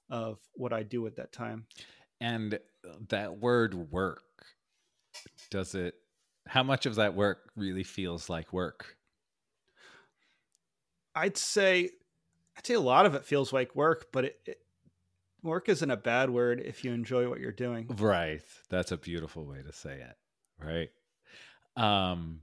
[0.10, 1.66] of what I do at that time.
[2.20, 4.24] And uh, that word work,
[5.50, 5.96] does it
[6.48, 8.98] how much of that work really feels like work?
[11.16, 11.90] I'd say
[12.58, 14.62] I'd say a lot of it feels like work, but it, it
[15.44, 17.88] work isn't a bad word if you enjoy what you're doing.
[17.98, 18.42] Right.
[18.70, 20.18] That's a beautiful way to say it.
[20.62, 20.90] Right
[21.80, 22.42] um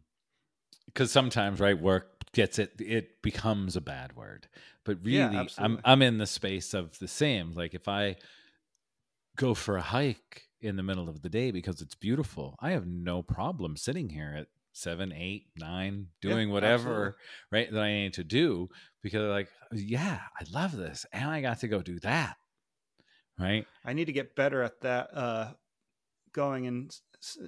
[0.87, 4.49] because sometimes right work gets it it becomes a bad word.
[4.85, 7.53] But really yeah, i'm i'm in the space of the same.
[7.55, 8.16] Like if i
[9.37, 12.87] go for a hike in the middle of the day because it's beautiful i have
[12.87, 17.12] no problem sitting here at seven eight nine doing yeah, whatever absolutely.
[17.53, 18.68] right that i need to do
[19.03, 22.37] because like yeah i love this and i got to go do that
[23.38, 23.66] right?
[23.85, 25.53] I need to get better at that uh
[26.37, 26.94] going and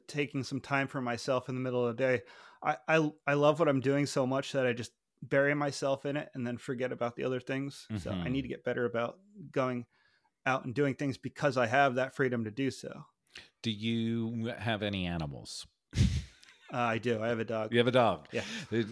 [0.08, 2.22] taking some time for myself in the middle of the day.
[2.62, 6.16] I, I, I love what I'm doing so much that I just bury myself in
[6.16, 7.86] it and then forget about the other things.
[7.92, 7.98] Mm-hmm.
[7.98, 8.32] So I mm-hmm.
[8.32, 9.18] need to get better about
[9.52, 9.86] going
[10.46, 13.04] out and doing things because I have that freedom to do so.
[13.62, 15.66] Do you have any animals?
[16.72, 17.22] Uh, I do.
[17.22, 17.72] I have a dog.
[17.72, 18.26] You have a dog.
[18.32, 18.42] Yeah.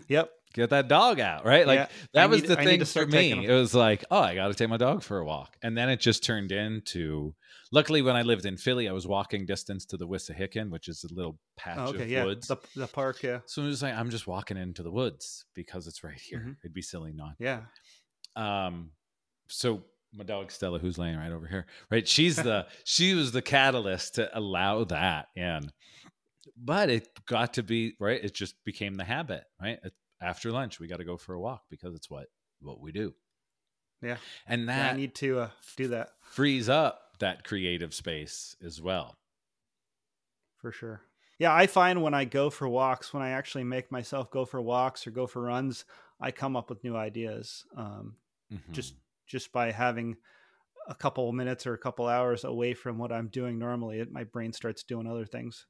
[0.09, 1.67] Yep get that dog out, right?
[1.67, 3.47] Like yeah, that was the thing for me.
[3.47, 5.89] It was like, oh, I got to take my dog for a walk, and then
[5.89, 7.35] it just turned into.
[7.73, 11.05] Luckily, when I lived in Philly, I was walking distance to the Wissahickon, which is
[11.05, 12.25] a little patch oh, okay, of yeah.
[12.25, 12.47] woods.
[12.47, 13.41] The, the park, yeah.
[13.47, 16.39] So I was like, I'm just walking into the woods because it's right here.
[16.39, 16.53] Mm-hmm.
[16.63, 17.35] It'd be silly not.
[17.39, 17.63] Yeah.
[18.37, 18.91] Um.
[19.49, 19.83] So
[20.15, 22.07] my dog Stella, who's laying right over here, right?
[22.07, 25.71] She's the she was the catalyst to allow that in.
[26.57, 28.23] But it got to be right.
[28.23, 29.79] It just became the habit, right?
[30.21, 32.27] After lunch we got to go for a walk because it's what
[32.61, 33.15] what we do
[34.03, 38.57] yeah and that yeah, i need to uh, do that frees up that creative space
[38.65, 39.17] as well
[40.59, 41.01] for sure
[41.39, 44.61] yeah i find when i go for walks when i actually make myself go for
[44.61, 45.85] walks or go for runs
[46.21, 48.17] i come up with new ideas um,
[48.53, 48.73] mm-hmm.
[48.73, 48.95] just
[49.27, 50.17] just by having
[50.89, 54.25] a couple minutes or a couple hours away from what i'm doing normally it, my
[54.25, 55.67] brain starts doing other things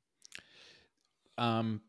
[1.38, 1.80] um,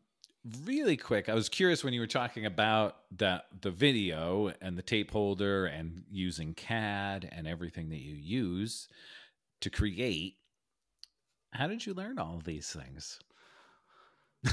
[0.64, 4.82] really quick, I was curious when you were talking about that the video and the
[4.82, 8.88] tape holder and using CAD and everything that you use
[9.60, 10.36] to create.
[11.52, 13.18] How did you learn all these things?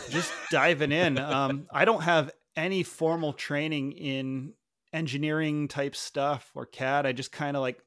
[0.10, 1.20] Just diving in.
[1.20, 4.54] Um, I don't have any formal training in
[4.94, 7.06] engineering type stuff or CAD.
[7.06, 7.80] I just kind of like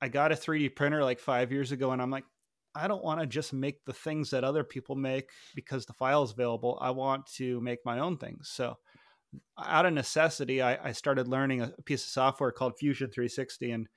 [0.00, 2.24] I got a 3D printer like 5 years ago and I'm like
[2.76, 6.22] I don't want to just make the things that other people make because the file
[6.22, 6.78] is available.
[6.80, 8.50] I want to make my own things.
[8.52, 8.76] So,
[9.58, 13.88] out of necessity, I, I started learning a, piece of software called Fusion 360, and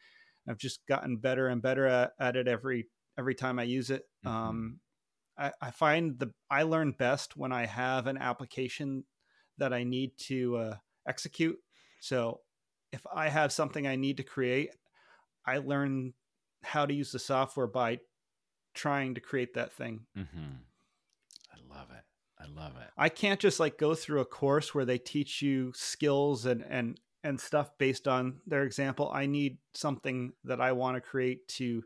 [0.47, 2.87] I've just gotten better and better at, at it every
[3.17, 4.03] every time I use it.
[4.25, 4.35] Mm-hmm.
[4.35, 4.79] Um,
[5.37, 9.03] I, I, find the I learn best when I have an application
[9.57, 10.75] that I need to uh,
[11.07, 11.57] execute.
[11.99, 12.39] So,
[12.91, 14.69] if I have something I need to create,
[15.45, 16.13] I learn
[16.63, 17.99] how to use the software by
[18.73, 20.01] trying to create that thing.
[20.17, 20.55] Mm-hmm.
[21.53, 22.03] I love it.
[22.39, 22.89] I love it.
[22.97, 26.99] I can't just like go through a course where they teach you skills and and
[27.23, 29.11] and stuff based on their example.
[29.13, 31.83] I need something that I want to create to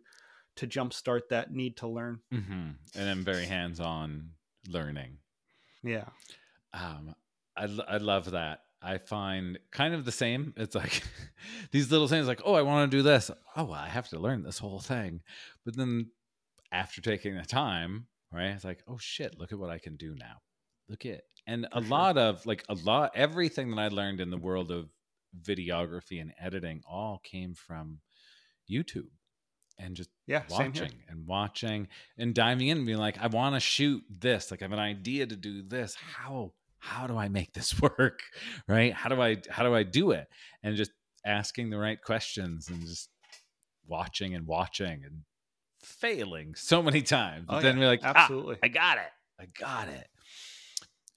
[0.58, 2.20] to jumpstart that need to learn.
[2.32, 2.70] Mm-hmm.
[2.96, 4.30] And I'm very hands on
[4.70, 5.18] learning.
[5.84, 6.06] Yeah.
[6.74, 7.16] Um,
[7.58, 8.60] I I love that.
[8.84, 10.54] I find kind of the same.
[10.58, 11.04] It's like
[11.72, 13.32] these little things, like, oh, I want to do this.
[13.56, 15.22] Oh, well, I have to learn this whole thing.
[15.64, 16.12] But then
[16.74, 18.48] after taking the time, right?
[18.48, 20.42] It's like, oh shit, look at what I can do now.
[20.90, 21.90] Look at and a sure.
[21.90, 24.90] lot of like a lot everything that I learned in the world of
[25.42, 28.00] videography and editing all came from
[28.70, 29.10] YouTube
[29.80, 33.60] and just yeah, watching and watching and diving in and being like, I want to
[33.60, 34.52] shoot this.
[34.52, 35.96] Like I have an idea to do this.
[35.96, 38.20] How how do I make this work?
[38.68, 38.94] Right?
[38.94, 40.28] How do I how do I do it?
[40.64, 40.92] And just
[41.26, 43.10] asking the right questions and just
[43.88, 45.22] watching and watching and
[46.00, 47.46] failing so many times.
[47.48, 50.08] But oh, then yeah, we're like, ah, absolutely, ah, I got it, I got it,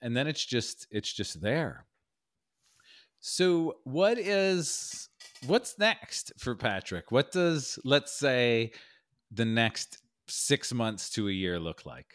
[0.01, 1.87] and then it's just it's just there.
[3.21, 5.09] So what is
[5.47, 7.11] what's next for Patrick?
[7.11, 8.73] What does let's say
[9.31, 12.15] the next six months to a year look like?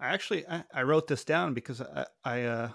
[0.00, 2.70] I actually I, I wrote this down because I, I uh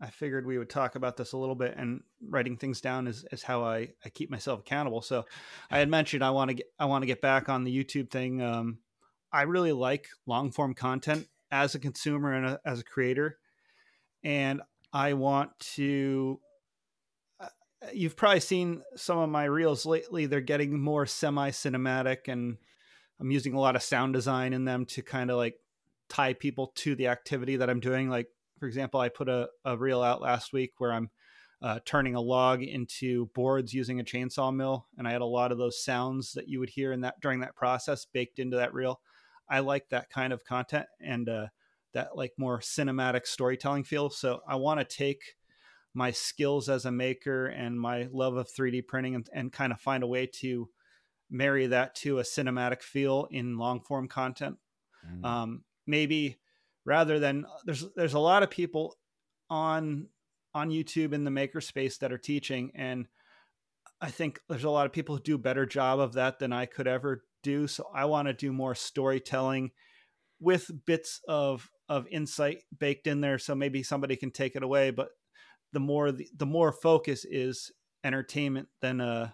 [0.00, 3.24] I figured we would talk about this a little bit, and writing things down is,
[3.32, 5.00] is how I, I keep myself accountable.
[5.00, 5.24] So,
[5.70, 8.10] I had mentioned I want to get I want to get back on the YouTube
[8.10, 8.42] thing.
[8.42, 8.78] Um,
[9.32, 13.38] I really like long form content as a consumer and a, as a creator,
[14.22, 14.60] and
[14.92, 16.40] I want to.
[17.40, 17.48] Uh,
[17.92, 20.26] you've probably seen some of my reels lately.
[20.26, 22.58] They're getting more semi cinematic, and
[23.20, 25.58] I'm using a lot of sound design in them to kind of like
[26.08, 28.08] tie people to the activity that I'm doing.
[28.08, 31.10] Like for example, I put a, a reel out last week where I'm
[31.62, 35.52] uh, turning a log into boards using a chainsaw mill, and I had a lot
[35.52, 38.74] of those sounds that you would hear in that during that process baked into that
[38.74, 39.00] reel.
[39.48, 41.46] I like that kind of content and uh,
[41.94, 44.10] that like more cinematic storytelling feel.
[44.10, 45.36] So I want to take
[45.94, 49.80] my skills as a maker and my love of 3D printing and, and kind of
[49.80, 50.68] find a way to
[51.30, 54.58] marry that to a cinematic feel in long form content.
[55.10, 55.24] Mm.
[55.24, 56.36] Um, maybe
[56.86, 58.96] rather than there's there's a lot of people
[59.50, 60.08] on
[60.54, 63.06] on YouTube in the makerspace that are teaching and
[64.00, 66.52] I think there's a lot of people who do a better job of that than
[66.52, 67.66] I could ever do.
[67.66, 69.70] So I want to do more storytelling
[70.38, 74.90] with bits of of insight baked in there so maybe somebody can take it away
[74.90, 75.08] but
[75.72, 77.70] the more the, the more focus is
[78.04, 79.30] entertainment than uh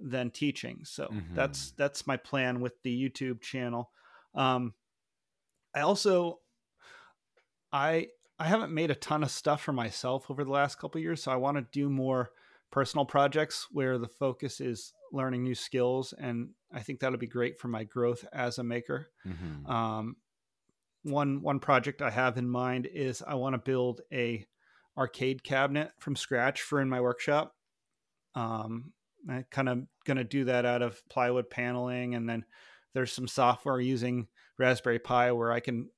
[0.00, 0.80] than teaching.
[0.84, 1.34] So mm-hmm.
[1.34, 3.90] that's that's my plan with the YouTube channel.
[4.34, 4.74] Um
[5.74, 6.40] I also
[7.74, 8.06] I
[8.38, 11.32] I haven't made a ton of stuff for myself over the last couple years, so
[11.32, 12.30] I want to do more
[12.70, 17.58] personal projects where the focus is learning new skills, and I think that'll be great
[17.58, 19.10] for my growth as a maker.
[19.26, 19.70] Mm-hmm.
[19.70, 20.16] Um,
[21.02, 24.46] one one project I have in mind is I want to build a
[24.96, 27.54] arcade cabinet from scratch for in my workshop.
[28.36, 28.92] Um,
[29.28, 32.44] I kind of going to do that out of plywood paneling, and then
[32.92, 35.90] there's some software using Raspberry Pi where I can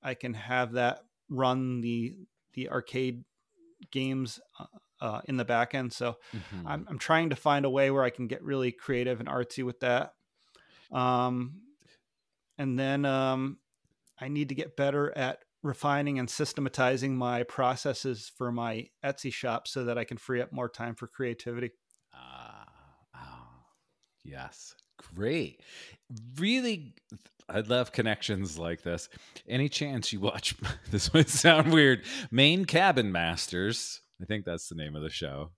[0.00, 1.00] I can have that
[1.36, 2.16] run the
[2.54, 3.24] the arcade
[3.90, 4.66] games uh,
[5.00, 5.92] uh, in the back end.
[5.92, 6.66] So mm-hmm.
[6.66, 9.64] I'm, I'm trying to find a way where I can get really creative and artsy
[9.64, 10.12] with that.
[10.92, 11.60] Um,
[12.56, 13.58] and then um,
[14.18, 19.66] I need to get better at refining and systematizing my processes for my Etsy shop
[19.66, 21.70] so that I can free up more time for creativity.
[22.14, 22.64] Uh,
[23.16, 23.46] oh,
[24.22, 24.74] yes.
[25.14, 25.60] Great.
[26.36, 26.94] Really
[27.48, 29.08] I love connections like this.
[29.48, 30.54] Any chance you watch
[30.90, 32.02] this might sound weird.
[32.30, 34.00] Maine Cabin Masters.
[34.20, 35.50] I think that's the name of the show.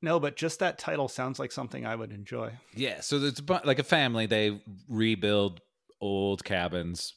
[0.00, 2.52] No, but just that title sounds like something I would enjoy.
[2.74, 4.26] Yeah, so it's like a family.
[4.26, 5.60] They rebuild
[6.00, 7.14] old cabins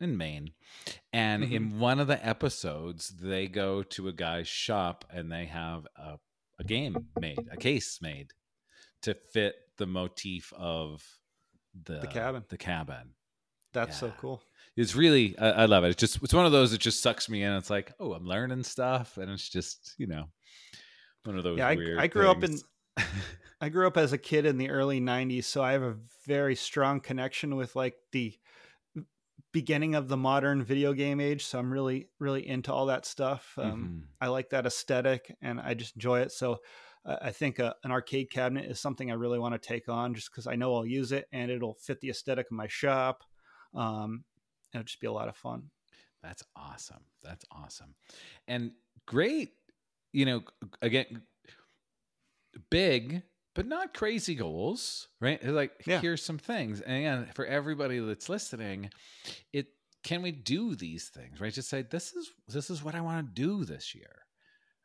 [0.00, 0.52] in Maine.
[1.12, 1.52] And Mhm.
[1.52, 6.18] in one of the episodes, they go to a guy's shop and they have a,
[6.58, 8.28] a game made, a case made
[9.06, 11.02] to fit the motif of
[11.74, 12.44] the, cabin.
[12.48, 13.14] The cabin.
[13.72, 14.42] That's so cool.
[14.76, 15.88] It's really, I, I love it.
[15.88, 17.52] It's just, it's one of those that just sucks me in.
[17.52, 19.16] It's like, oh, I'm learning stuff.
[19.16, 20.24] And it's just, you know,
[21.24, 22.58] one of those Yeah, I, weird I grew up in.
[23.60, 25.96] I grew up as a kid in the early 90s, so I have a
[26.26, 28.38] very strong connection with like the
[29.52, 31.44] beginning of the modern video game age.
[31.44, 33.54] So I'm really, really into all that stuff.
[33.56, 34.08] Um, Mhm.
[34.20, 36.32] I like that aesthetic and I just enjoy it.
[36.32, 36.60] So
[37.08, 40.30] I think a, an arcade cabinet is something I really want to take on just
[40.30, 43.22] because I know I'll use it and it'll fit the aesthetic of my shop.
[43.74, 44.24] Um,
[44.72, 45.70] and it'll just be a lot of fun.
[46.22, 47.04] That's awesome.
[47.22, 47.94] That's awesome.
[48.48, 48.72] And
[49.06, 49.50] great,
[50.12, 50.42] you know,
[50.82, 51.22] again,
[52.70, 53.22] big,
[53.54, 55.38] but not crazy goals, right?
[55.40, 56.00] It's Like, Yeah.
[56.00, 56.80] here's some things.
[56.80, 58.90] And again, for everybody that's listening,
[59.52, 59.68] it
[60.02, 61.52] can we do these things, right?
[61.52, 64.22] Just say, this is this is what I want to do this year.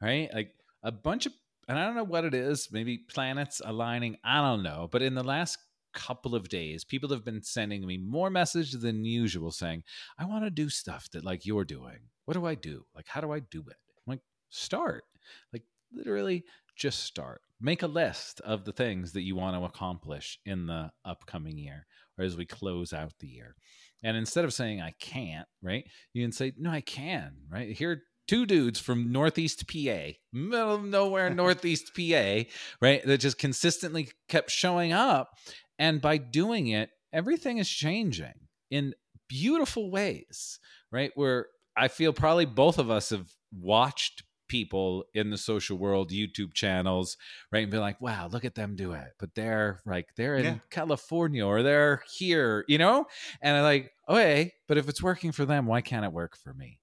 [0.01, 0.29] Right?
[0.33, 1.33] Like a bunch of
[1.71, 4.89] and I don't know what it is, maybe planets aligning, I don't know.
[4.91, 5.57] But in the last
[5.93, 9.83] couple of days, people have been sending me more messages than usual saying,
[10.19, 11.99] I want to do stuff that like you're doing.
[12.25, 12.83] What do I do?
[12.93, 13.77] Like, how do I do it?
[14.05, 14.19] I'm like,
[14.49, 15.05] start.
[15.53, 15.63] Like,
[15.93, 16.43] literally,
[16.75, 17.41] just start.
[17.61, 21.85] Make a list of the things that you want to accomplish in the upcoming year
[22.17, 23.55] or as we close out the year.
[24.03, 25.85] And instead of saying, I can't, right?
[26.11, 27.71] You can say, No, I can, right?
[27.71, 32.43] Here two dudes from Northeast PA, middle of nowhere, Northeast PA,
[32.81, 33.03] right?
[33.05, 35.31] That just consistently kept showing up.
[35.79, 38.33] And by doing it, everything is changing
[38.69, 38.93] in
[39.27, 40.59] beautiful ways,
[40.91, 41.11] right?
[41.15, 46.53] Where I feel probably both of us have watched people in the social world YouTube
[46.53, 47.15] channels,
[47.53, 47.63] right?
[47.63, 49.07] And be like, wow, look at them do it.
[49.17, 50.55] But they're like, they're in Yeah.
[50.69, 53.05] California or they're here, you know?
[53.41, 56.53] And I'm like, okay, but if it's working for them, why can't it work for
[56.53, 56.79] me?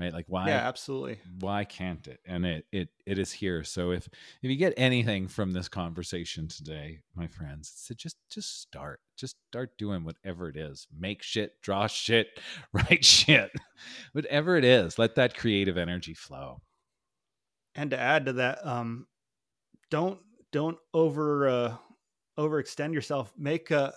[0.00, 0.14] Right?
[0.14, 0.48] Like, why?
[0.48, 1.18] yeah, absolutely.
[1.40, 4.08] why can't it and it it it is here so if
[4.42, 9.00] if you get anything from this conversation today my friends it's to just just start
[9.16, 12.28] just start doing whatever it is make shit draw shit
[12.72, 13.50] write shit
[14.12, 16.62] whatever it is let that creative energy flow
[17.74, 19.06] and to add to that um
[19.90, 20.18] don't
[20.50, 21.76] don't over uh
[22.38, 23.90] overextend yourself make uh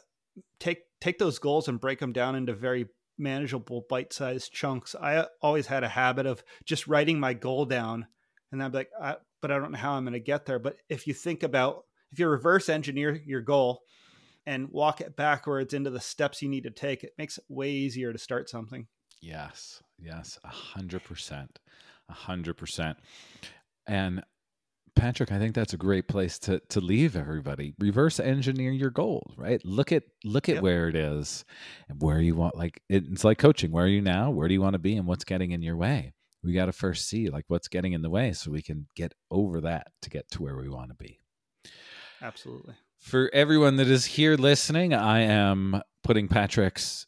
[0.60, 2.88] take take those goals and break them down into very
[3.18, 8.07] manageable bite-sized chunks i always had a habit of just writing my goal down
[8.51, 10.59] and i'm like I, but i don't know how i'm going to get there.
[10.59, 13.82] But if you think about if you reverse engineer your goal
[14.45, 17.70] and walk it backwards into the steps you need to take it makes it way
[17.72, 18.88] easier to start something.
[19.22, 21.59] Yes yes a hundred percent
[22.09, 22.97] a hundred percent.
[23.88, 24.24] And
[24.95, 27.73] Patrick, I think that's a great place to to leave everybody.
[27.79, 29.63] Reverse engineer your goals, right?
[29.65, 30.63] Look at look at Yep.
[30.63, 31.43] where it is
[31.89, 33.71] and where you want like it, it's like coaching.
[33.71, 34.29] Where are you now?
[34.31, 36.13] Where do you want to be and what's getting in your way?
[36.43, 39.13] We got to first see like what's getting in the way so we can get
[39.31, 41.19] over that to get to where we want to be.
[42.21, 47.07] absolutely For everyone that is here listening, I am putting Patrick's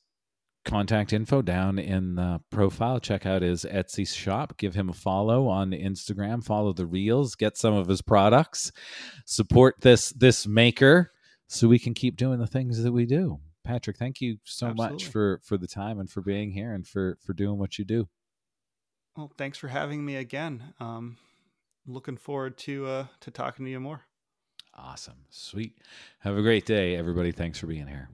[0.66, 2.99] contact info down in the profile.
[2.99, 4.57] Check out his Etsy shop.
[4.57, 6.43] Give him a follow on Instagram.
[6.43, 7.36] Follow the reels.
[7.36, 8.72] Get some of his products.
[9.26, 11.11] Support this this maker
[11.47, 13.39] so we can keep doing the things that we do.
[13.63, 17.18] Patrick, thank you so much for for the time and for being here and for
[17.22, 18.07] for doing what you do.
[19.16, 20.74] Well, thanks for having me again.
[20.80, 21.18] Um,
[21.88, 24.01] looking forward to uh, to talking to you more.
[24.78, 25.26] Awesome.
[25.30, 25.78] Sweet.
[26.20, 27.32] Have a great day, everybody.
[27.32, 28.09] Thanks for being here.